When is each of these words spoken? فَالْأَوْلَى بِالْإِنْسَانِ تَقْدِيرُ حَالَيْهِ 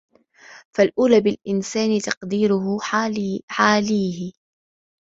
فَالْأَوْلَى 0.75 1.21
بِالْإِنْسَانِ 1.21 1.99
تَقْدِيرُ 1.99 2.51
حَالَيْهِ 3.49 4.33